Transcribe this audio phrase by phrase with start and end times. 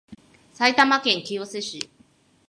[0.51, 1.87] 埼玉県清瀬市